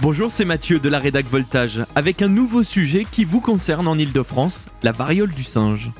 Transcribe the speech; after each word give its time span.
Bonjour, 0.00 0.30
c'est 0.30 0.44
Mathieu 0.44 0.78
de 0.78 0.88
la 0.88 1.00
Rédac 1.00 1.26
Voltage, 1.26 1.84
avec 1.96 2.22
un 2.22 2.28
nouveau 2.28 2.62
sujet 2.62 3.04
qui 3.04 3.24
vous 3.24 3.40
concerne 3.40 3.88
en 3.88 3.98
Ile-de-France, 3.98 4.66
la 4.84 4.92
variole 4.92 5.32
du 5.32 5.42
singe. 5.42 5.90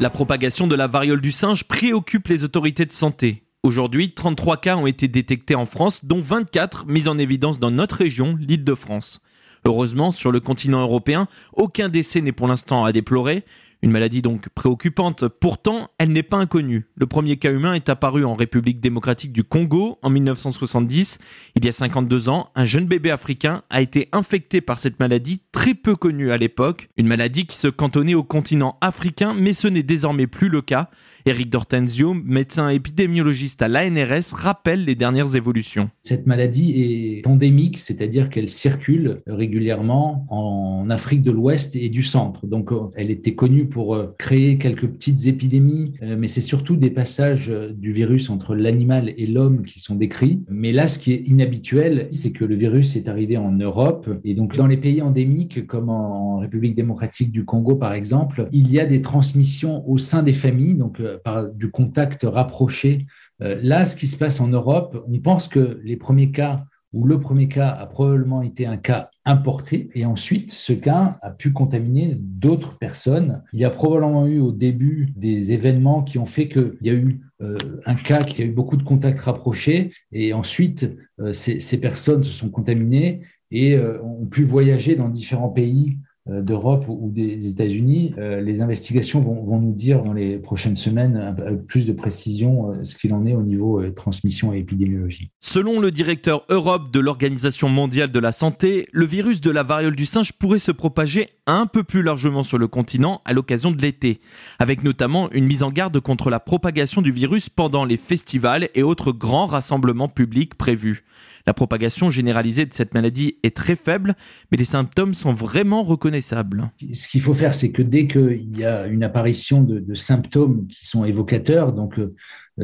La 0.00 0.10
propagation 0.10 0.66
de 0.66 0.74
la 0.74 0.88
variole 0.88 1.20
du 1.20 1.30
singe 1.30 1.62
préoccupe 1.62 2.26
les 2.26 2.42
autorités 2.42 2.84
de 2.84 2.90
santé. 2.90 3.44
Aujourd'hui, 3.62 4.12
33 4.12 4.56
cas 4.56 4.76
ont 4.76 4.88
été 4.88 5.06
détectés 5.06 5.54
en 5.54 5.66
France, 5.66 6.04
dont 6.04 6.20
24 6.20 6.86
mis 6.86 7.06
en 7.06 7.16
évidence 7.16 7.60
dans 7.60 7.70
notre 7.70 7.94
région, 7.94 8.36
l'Île-de-France. 8.40 9.20
Heureusement, 9.64 10.10
sur 10.10 10.32
le 10.32 10.40
continent 10.40 10.80
européen, 10.80 11.28
aucun 11.52 11.88
décès 11.88 12.22
n'est 12.22 12.32
pour 12.32 12.48
l'instant 12.48 12.84
à 12.84 12.90
déplorer, 12.90 13.44
une 13.82 13.90
maladie 13.90 14.22
donc 14.22 14.48
préoccupante, 14.50 15.28
pourtant 15.28 15.90
elle 15.98 16.10
n'est 16.10 16.22
pas 16.22 16.38
inconnue. 16.38 16.86
Le 16.94 17.06
premier 17.06 17.36
cas 17.36 17.52
humain 17.52 17.74
est 17.74 17.88
apparu 17.88 18.24
en 18.24 18.34
République 18.34 18.80
démocratique 18.80 19.32
du 19.32 19.44
Congo 19.44 19.98
en 20.02 20.10
1970. 20.10 21.18
Il 21.54 21.64
y 21.64 21.68
a 21.68 21.72
52 21.72 22.28
ans, 22.28 22.50
un 22.54 22.64
jeune 22.64 22.86
bébé 22.86 23.10
africain 23.10 23.62
a 23.70 23.80
été 23.80 24.08
infecté 24.12 24.60
par 24.60 24.78
cette 24.78 24.98
maladie 25.00 25.42
très 25.52 25.74
peu 25.74 25.96
connue 25.96 26.30
à 26.30 26.36
l'époque, 26.36 26.88
une 26.96 27.06
maladie 27.06 27.46
qui 27.46 27.56
se 27.56 27.68
cantonnait 27.68 28.14
au 28.14 28.24
continent 28.24 28.78
africain 28.80 29.34
mais 29.34 29.52
ce 29.52 29.68
n'est 29.68 29.82
désormais 29.82 30.26
plus 30.26 30.48
le 30.48 30.62
cas. 30.62 30.90
Eric 31.28 31.50
Dortenzio, 31.50 32.14
médecin 32.14 32.68
épidémiologiste 32.68 33.60
à 33.60 33.66
l'ANRS, 33.66 34.32
rappelle 34.32 34.84
les 34.84 34.94
dernières 34.94 35.34
évolutions. 35.34 35.90
Cette 36.04 36.24
maladie 36.24 36.72
est 36.76 37.26
endémique, 37.26 37.80
c'est-à-dire 37.80 38.30
qu'elle 38.30 38.48
circule 38.48 39.16
régulièrement 39.26 40.24
en 40.30 40.88
Afrique 40.88 41.22
de 41.22 41.32
l'Ouest 41.32 41.74
et 41.74 41.88
du 41.88 42.04
Centre. 42.04 42.46
Donc 42.46 42.70
elle 42.94 43.10
était 43.10 43.34
connue 43.34 43.66
pour 43.66 43.96
euh, 43.96 44.14
créer 44.18 44.56
quelques 44.58 44.86
petites 44.86 45.26
épidémies, 45.26 45.94
euh, 46.00 46.14
mais 46.16 46.28
c'est 46.28 46.42
surtout 46.42 46.76
des 46.76 46.90
passages 46.90 47.50
euh, 47.50 47.72
du 47.72 47.90
virus 47.90 48.30
entre 48.30 48.54
l'animal 48.54 49.12
et 49.16 49.26
l'homme 49.26 49.64
qui 49.64 49.80
sont 49.80 49.96
décrits. 49.96 50.44
Mais 50.48 50.70
là, 50.70 50.86
ce 50.86 51.00
qui 51.00 51.12
est 51.12 51.26
inhabituel, 51.26 52.06
c'est 52.12 52.30
que 52.30 52.44
le 52.44 52.54
virus 52.54 52.94
est 52.94 53.08
arrivé 53.08 53.36
en 53.36 53.50
Europe. 53.50 54.08
Et 54.22 54.34
donc 54.34 54.56
dans 54.56 54.68
les 54.68 54.76
pays 54.76 55.02
endémiques, 55.02 55.66
comme 55.66 55.88
en 55.88 56.38
République 56.38 56.76
démocratique 56.76 57.32
du 57.32 57.44
Congo 57.44 57.74
par 57.74 57.94
exemple, 57.94 58.48
il 58.52 58.70
y 58.70 58.78
a 58.78 58.86
des 58.86 59.02
transmissions 59.02 59.82
au 59.90 59.98
sein 59.98 60.22
des 60.22 60.32
familles. 60.32 60.74
Donc 60.74 61.00
par 61.22 61.48
du 61.48 61.70
contact 61.70 62.24
rapproché. 62.24 63.06
Euh, 63.42 63.58
là, 63.62 63.86
ce 63.86 63.96
qui 63.96 64.06
se 64.06 64.16
passe 64.16 64.40
en 64.40 64.48
Europe, 64.48 65.04
on 65.08 65.18
pense 65.20 65.48
que 65.48 65.80
les 65.84 65.96
premiers 65.96 66.30
cas 66.30 66.64
ou 66.92 67.04
le 67.04 67.20
premier 67.20 67.48
cas 67.48 67.68
a 67.68 67.86
probablement 67.86 68.42
été 68.42 68.64
un 68.64 68.76
cas 68.76 69.10
importé 69.24 69.90
et 69.94 70.06
ensuite 70.06 70.50
ce 70.50 70.72
cas 70.72 71.18
a 71.20 71.30
pu 71.30 71.52
contaminer 71.52 72.16
d'autres 72.18 72.78
personnes. 72.78 73.42
Il 73.52 73.60
y 73.60 73.64
a 73.64 73.70
probablement 73.70 74.26
eu 74.26 74.38
au 74.38 74.52
début 74.52 75.12
des 75.16 75.52
événements 75.52 76.02
qui 76.02 76.18
ont 76.18 76.26
fait 76.26 76.48
qu'il 76.48 76.76
y 76.80 76.90
a 76.90 76.94
eu 76.94 77.20
euh, 77.42 77.58
un 77.84 77.96
cas 77.96 78.22
qui 78.22 78.40
a 78.40 78.46
eu 78.46 78.52
beaucoup 78.52 78.76
de 78.76 78.82
contacts 78.82 79.20
rapprochés 79.20 79.90
et 80.12 80.32
ensuite 80.32 80.88
euh, 81.20 81.32
ces, 81.32 81.80
personnes 81.80 82.24
se 82.24 82.32
sont 82.32 82.48
contaminées 82.48 83.22
et 83.50 83.78
ont 83.78 84.26
pu 84.26 84.42
voyager 84.42 84.96
dans 84.96 85.08
différents 85.08 85.50
pays 85.50 85.98
d'Europe 86.26 86.86
ou 86.88 87.10
des 87.10 87.48
États-Unis. 87.48 88.12
Euh, 88.18 88.40
les 88.40 88.60
investigations 88.60 89.20
vont, 89.20 89.60
nous 89.60 89.72
dire 89.72 90.02
dans 90.02 90.12
les 90.12 90.38
prochaines 90.38 90.76
semaines 90.76 91.16
avec 91.16 91.66
plus 91.66 91.86
de 91.86 91.92
précision 91.92 92.72
euh, 92.72 92.84
ce 92.84 92.96
qu'il 92.96 93.14
en 93.14 93.24
est 93.26 93.34
au 93.34 93.42
niveau 93.42 93.82
transmission 93.90 94.52
et 94.52 94.58
épidémiologie. 94.58 95.30
Selon 95.40 95.80
le 95.80 95.90
directeur 95.90 96.44
Europe 96.48 96.90
de 96.92 97.00
l'Organisation 97.00 97.68
mondiale 97.68 98.10
de 98.10 98.18
la 98.18 98.32
santé, 98.32 98.88
le 98.92 99.06
virus 99.06 99.40
de 99.40 99.50
la 99.50 99.62
variole 99.62 99.96
du 99.96 100.06
singe 100.06 100.32
pourrait 100.32 100.58
se 100.58 100.72
propager 100.72 101.28
un 101.46 101.66
peu 101.66 101.84
plus 101.84 102.02
largement 102.02 102.42
sur 102.42 102.58
le 102.58 102.66
continent 102.66 103.20
à 103.24 103.32
l'occasion 103.32 103.70
de 103.70 103.80
l'été, 103.80 104.20
avec 104.58 104.82
notamment 104.82 105.30
une 105.30 105.46
mise 105.46 105.62
en 105.62 105.70
garde 105.70 105.98
contre 106.00 106.30
la 106.30 106.40
propagation 106.40 107.02
du 107.02 107.12
virus 107.12 107.48
pendant 107.48 107.84
les 107.84 107.96
festivals 107.96 108.68
et 108.74 108.82
autres 108.82 109.12
grands 109.12 109.46
rassemblements 109.46 110.08
publics 110.08 110.56
prévus. 110.56 111.04
La 111.46 111.54
propagation 111.54 112.10
généralisée 112.10 112.66
de 112.66 112.74
cette 112.74 112.92
maladie 112.92 113.36
est 113.44 113.54
très 113.54 113.76
faible, 113.76 114.16
mais 114.50 114.58
les 114.58 114.64
symptômes 114.64 115.14
sont 115.14 115.32
vraiment 115.32 115.84
reconnaissables. 115.84 116.70
Ce 116.92 117.06
qu'il 117.06 117.20
faut 117.20 117.34
faire, 117.34 117.54
c'est 117.54 117.70
que 117.70 117.82
dès 117.82 118.08
qu'il 118.08 118.58
y 118.58 118.64
a 118.64 118.86
une 118.86 119.04
apparition 119.04 119.62
de, 119.62 119.94
symptômes 119.94 120.66
qui 120.66 120.86
sont 120.86 121.04
évocateurs, 121.04 121.72
donc 121.72 121.98
euh, 121.98 122.14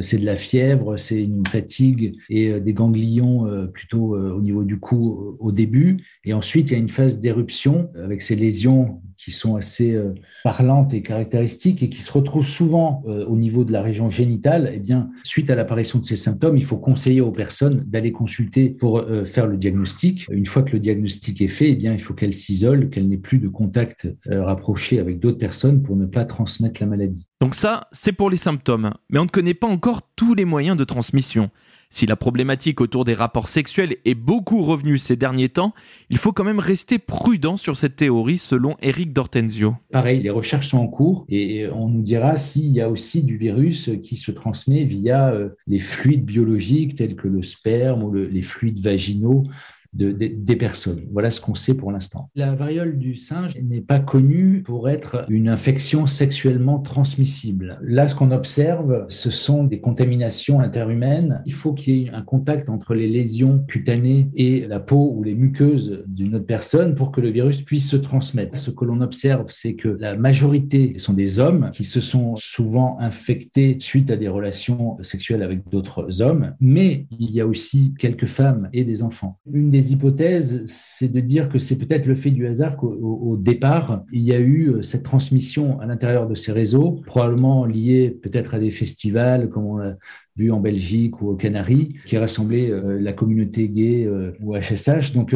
c'est 0.00 0.18
de 0.18 0.24
la 0.24 0.36
fièvre, 0.36 0.96
c'est 0.96 1.22
une 1.22 1.46
fatigue 1.46 2.16
et 2.30 2.48
euh, 2.48 2.60
des 2.60 2.72
ganglions 2.72 3.46
euh, 3.46 3.66
plutôt 3.66 4.16
au 4.16 4.40
niveau 4.40 4.64
du 4.64 4.78
cou 4.78 5.36
au 5.38 5.52
début, 5.52 5.98
et 6.24 6.32
ensuite 6.32 6.70
il 6.70 6.72
y 6.72 6.76
a 6.76 6.78
une 6.78 6.88
phase 6.88 7.18
d'éruption 7.18 7.90
avec 7.94 8.22
ces 8.22 8.36
lésions 8.36 9.00
qui 9.22 9.30
sont 9.30 9.54
assez 9.54 9.94
euh, 9.94 10.14
parlantes 10.42 10.94
et 10.94 11.02
caractéristiques 11.02 11.82
et 11.82 11.88
qui 11.88 12.02
se 12.02 12.12
retrouvent 12.12 12.46
souvent 12.46 13.02
euh, 13.06 13.24
au 13.26 13.36
niveau 13.36 13.64
de 13.64 13.72
la 13.72 13.82
région 13.82 14.10
génitale, 14.10 14.72
eh 14.74 14.78
bien, 14.78 15.10
suite 15.22 15.50
à 15.50 15.54
l'apparition 15.54 15.98
de 15.98 16.04
ces 16.04 16.16
symptômes, 16.16 16.56
il 16.56 16.64
faut 16.64 16.76
conseiller 16.76 17.20
aux 17.20 17.30
personnes 17.30 17.84
d'aller 17.86 18.10
consulter 18.10 18.68
pour 18.68 18.98
euh, 18.98 19.24
faire 19.24 19.46
le 19.46 19.56
diagnostic. 19.56 20.26
Une 20.30 20.46
fois 20.46 20.62
que 20.62 20.72
le 20.72 20.80
diagnostic 20.80 21.40
est 21.40 21.48
fait, 21.48 21.70
eh 21.70 21.76
bien, 21.76 21.92
il 21.92 22.00
faut 22.00 22.14
qu'elle 22.14 22.32
s'isole, 22.32 22.90
qu'elle 22.90 23.08
n'ait 23.08 23.16
plus 23.16 23.38
de 23.38 23.48
contact 23.48 24.08
rapproché 24.28 24.98
avec 24.98 25.20
d'autres 25.20 25.38
personnes 25.38 25.82
pour 25.82 25.96
ne 25.96 26.06
pas 26.06 26.24
transmettre 26.24 26.80
la 26.80 26.86
maladie. 26.86 27.28
Donc 27.40 27.54
ça, 27.54 27.88
c'est 27.92 28.12
pour 28.12 28.30
les 28.30 28.36
symptômes, 28.36 28.92
mais 29.10 29.18
on 29.18 29.24
ne 29.24 29.28
connaît 29.28 29.54
pas 29.54 29.66
encore 29.66 29.81
tous 30.16 30.34
les 30.34 30.44
moyens 30.44 30.76
de 30.76 30.84
transmission. 30.84 31.50
Si 31.90 32.06
la 32.06 32.16
problématique 32.16 32.80
autour 32.80 33.04
des 33.04 33.12
rapports 33.12 33.48
sexuels 33.48 33.96
est 34.06 34.14
beaucoup 34.14 34.62
revenue 34.62 34.96
ces 34.96 35.14
derniers 35.14 35.50
temps, 35.50 35.74
il 36.08 36.16
faut 36.16 36.32
quand 36.32 36.44
même 36.44 36.58
rester 36.58 36.98
prudent 36.98 37.58
sur 37.58 37.76
cette 37.76 37.96
théorie 37.96 38.38
selon 38.38 38.76
Eric 38.80 39.12
Dortenzio. 39.12 39.74
Pareil, 39.90 40.22
les 40.22 40.30
recherches 40.30 40.68
sont 40.68 40.78
en 40.78 40.86
cours 40.86 41.26
et 41.28 41.68
on 41.68 41.88
nous 41.88 42.00
dira 42.00 42.38
s'il 42.38 42.70
y 42.70 42.80
a 42.80 42.88
aussi 42.88 43.22
du 43.22 43.36
virus 43.36 43.90
qui 44.02 44.16
se 44.16 44.30
transmet 44.30 44.84
via 44.84 45.32
euh, 45.32 45.50
les 45.66 45.80
fluides 45.80 46.24
biologiques 46.24 46.94
tels 46.96 47.14
que 47.14 47.28
le 47.28 47.42
sperme 47.42 48.04
ou 48.04 48.14
les 48.14 48.42
fluides 48.42 48.80
vaginaux 48.80 49.44
des 49.92 50.56
personnes. 50.56 51.02
Voilà 51.12 51.30
ce 51.30 51.40
qu'on 51.40 51.54
sait 51.54 51.74
pour 51.74 51.92
l'instant. 51.92 52.30
La 52.34 52.54
variole 52.54 52.98
du 52.98 53.14
singe 53.14 53.56
n'est 53.62 53.80
pas 53.80 54.00
connue 54.00 54.62
pour 54.62 54.88
être 54.88 55.26
une 55.28 55.48
infection 55.48 56.06
sexuellement 56.06 56.78
transmissible. 56.78 57.78
Là, 57.82 58.08
ce 58.08 58.14
qu'on 58.14 58.30
observe, 58.30 59.06
ce 59.08 59.30
sont 59.30 59.64
des 59.64 59.80
contaminations 59.80 60.60
interhumaines. 60.60 61.42
Il 61.46 61.52
faut 61.52 61.74
qu'il 61.74 61.96
y 61.96 62.06
ait 62.06 62.10
un 62.10 62.22
contact 62.22 62.68
entre 62.68 62.94
les 62.94 63.08
lésions 63.08 63.64
cutanées 63.68 64.30
et 64.34 64.66
la 64.66 64.80
peau 64.80 65.12
ou 65.14 65.22
les 65.22 65.34
muqueuses 65.34 66.04
d'une 66.06 66.36
autre 66.36 66.46
personne 66.46 66.94
pour 66.94 67.12
que 67.12 67.20
le 67.20 67.30
virus 67.30 67.62
puisse 67.62 67.88
se 67.88 67.96
transmettre. 67.96 68.56
Ce 68.56 68.70
que 68.70 68.84
l'on 68.84 69.00
observe, 69.00 69.50
c'est 69.50 69.74
que 69.74 69.88
la 69.88 70.16
majorité 70.16 70.98
sont 70.98 71.12
des 71.12 71.38
hommes 71.38 71.70
qui 71.72 71.84
se 71.84 72.00
sont 72.00 72.36
souvent 72.36 72.98
infectés 73.00 73.76
suite 73.80 74.10
à 74.10 74.16
des 74.16 74.28
relations 74.28 74.96
sexuelles 75.02 75.42
avec 75.42 75.68
d'autres 75.68 76.22
hommes, 76.22 76.54
mais 76.60 77.06
il 77.18 77.30
y 77.30 77.40
a 77.40 77.46
aussi 77.46 77.94
quelques 77.98 78.26
femmes 78.26 78.68
et 78.72 78.84
des 78.84 79.02
enfants. 79.02 79.38
Une 79.52 79.70
des 79.70 79.81
hypothèses, 79.90 80.62
c'est 80.66 81.10
de 81.10 81.20
dire 81.20 81.48
que 81.48 81.58
c'est 81.58 81.76
peut-être 81.76 82.06
le 82.06 82.14
fait 82.14 82.30
du 82.30 82.46
hasard 82.46 82.76
qu'au 82.76 83.36
départ, 83.36 84.04
il 84.12 84.22
y 84.22 84.32
a 84.32 84.38
eu 84.38 84.68
euh, 84.68 84.82
cette 84.82 85.02
transmission 85.02 85.80
à 85.80 85.86
l'intérieur 85.86 86.28
de 86.28 86.34
ces 86.34 86.52
réseaux, 86.52 87.00
probablement 87.06 87.64
liée 87.64 88.10
peut-être 88.22 88.54
à 88.54 88.58
des 88.58 88.70
festivals, 88.70 89.48
comme 89.48 89.66
on 89.66 89.76
l'a 89.78 89.96
vu 90.36 90.50
en 90.50 90.60
Belgique 90.60 91.20
ou 91.20 91.28
aux 91.28 91.36
Canaries, 91.36 91.96
qui 92.06 92.16
rassemblaient 92.16 92.70
euh, 92.70 92.98
la 93.00 93.12
communauté 93.12 93.68
gay 93.68 94.04
euh, 94.06 94.32
ou 94.40 94.54
HSH. 94.56 95.12
Donc, 95.12 95.34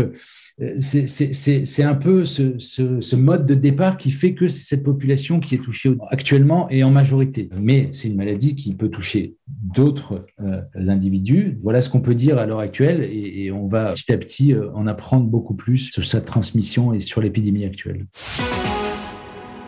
c'est 0.78 1.82
un 1.82 1.94
peu 1.94 2.24
ce, 2.24 3.16
mode 3.16 3.46
de 3.46 3.54
départ 3.54 3.98
qui 3.98 4.10
fait 4.10 4.34
que 4.34 4.48
c'est 4.48 4.62
cette 4.62 4.82
population 4.82 5.40
qui 5.40 5.54
est 5.54 5.62
touchée 5.62 5.94
actuellement 6.08 6.68
et 6.70 6.84
en 6.84 6.90
majorité. 6.90 7.48
Mais 7.60 7.90
c'est 7.92 8.08
une 8.08 8.16
maladie 8.16 8.54
qui 8.54 8.74
peut 8.74 8.88
toucher 8.88 9.36
d'autres 9.74 10.26
euh, 10.40 10.60
individus. 10.74 11.58
Voilà 11.62 11.80
ce 11.80 11.88
qu'on 11.88 12.00
peut 12.00 12.14
dire 12.14 12.38
à 12.38 12.46
l'heure 12.46 12.60
actuelle 12.60 13.02
et, 13.02 13.50
on 13.50 13.66
va 13.66 13.92
petit 13.92 14.12
à 14.12 14.18
petit 14.18 14.52
euh, 14.52 14.70
en 14.74 14.86
apprendre 14.86 15.26
beaucoup 15.26 15.54
plus 15.54 15.90
sur 15.90 16.04
sa 16.04 16.20
transmission 16.20 16.92
et 16.92 17.00
sur 17.00 17.20
l'épidémie 17.20 17.64
actuelle. 17.64 18.06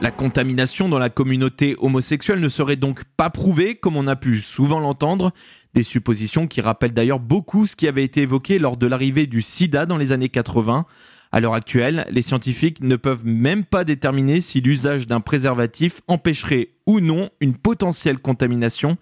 La 0.00 0.10
contamination 0.12 0.88
dans 0.88 1.00
la 1.00 1.10
communauté 1.10 1.75
homosexuelle 1.78 2.41
ne 2.41 2.48
serait 2.48 2.76
donc 2.76 3.03
pas 3.16 3.31
prouvée, 3.31 3.75
comme 3.75 3.97
on 3.97 4.06
a 4.06 4.14
pu 4.14 4.41
souvent 4.41 4.78
l'entendre, 4.78 5.32
des 5.75 5.82
suppositions 5.82 6.47
qui 6.47 6.60
rappellent 6.60 6.92
d'ailleurs 6.92 7.19
beaucoup 7.19 7.66
ce 7.66 7.75
qui 7.75 7.88
avait 7.88 8.04
été 8.04 8.22
évoqué 8.22 8.59
lors 8.59 8.76
de 8.76 8.86
l'arrivée 8.86 9.27
du 9.27 9.42
sida 9.42 9.86
dans 9.86 9.97
les 9.97 10.12
années 10.12 10.28
80. 10.28 10.86
À 11.30 11.41
l'heure 11.41 11.54
actuelle, 11.54 12.06
les 12.10 12.22
scientifiques 12.22 12.80
ne 12.80 12.97
peuvent 12.97 13.27
même 13.27 13.65
pas 13.65 13.84
déterminer 13.84 14.41
si 14.41 14.60
l'usage 14.60 15.06
d'un 15.06 15.21
préservatif 15.21 16.00
empêcherait 16.06 16.71
ou 16.86 17.00
non 17.00 17.30
une 17.41 17.54
potentielle 17.54 18.18
contamination. 18.18 18.97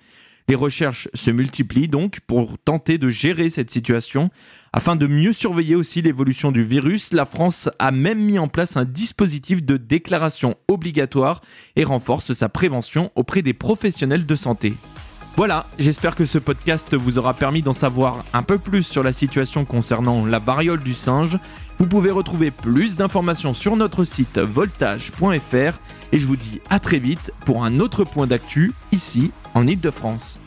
Les 0.48 0.54
recherches 0.54 1.08
se 1.12 1.31
multiplient 1.31 1.88
donc 1.88 2.20
pour 2.20 2.56
tenter 2.58 2.98
de 2.98 3.08
gérer 3.08 3.50
cette 3.50 3.70
situation. 3.70 4.31
Afin 4.72 4.94
de 4.94 5.08
mieux 5.08 5.32
surveiller 5.32 5.75
aussi 5.75 6.02
l'évolution 6.02 6.52
du 6.52 6.62
virus, 6.62 7.12
la 7.12 7.26
France 7.26 7.69
a 7.81 7.90
même 7.90 8.20
mis 8.20 8.38
en 8.38 8.46
place 8.46 8.76
un 8.76 8.84
dispositif 8.84 9.64
de 9.64 9.76
déclaration 9.76 10.54
obligatoire 10.69 11.40
et 11.75 11.82
renforce 11.82 12.32
sa 12.32 12.48
prévention 12.48 13.10
auprès 13.16 13.43
des 13.43 13.54
professionnels 13.54 14.25
de 14.25 14.37
santé. 14.37 14.75
Voilà, 15.37 15.66
j'espère 15.78 16.14
que 16.14 16.26
ce 16.26 16.38
podcast 16.38 16.94
vous 16.94 17.19
aura 17.19 17.34
permis 17.34 17.60
d'en 17.60 17.75
savoir 17.75 18.25
un 18.32 18.43
peu 18.43 18.56
plus 18.56 18.84
sur 18.84 19.02
la 19.02 19.12
situation 19.12 19.64
concernant 19.64 20.25
la 20.25 20.38
variole 20.38 20.82
du 20.82 20.94
singe. 20.94 21.38
Vous 21.78 21.87
pouvez 21.87 22.10
retrouver 22.10 22.50
plus 22.50 22.96
d'informations 22.96 23.52
sur 23.52 23.76
notre 23.76 24.04
site 24.04 24.38
voltage.fr 24.38 25.78
et 26.12 26.19
je 26.19 26.26
vous 26.26 26.37
dis 26.37 26.61
à 26.70 26.81
très 26.81 26.99
vite 26.99 27.32
pour 27.44 27.64
un 27.64 27.81
autre 27.81 28.05
point 28.05 28.26
d'actu 28.26 28.73
ici 28.93 29.31
en 29.55 29.67
Ile-de-France. 29.67 30.41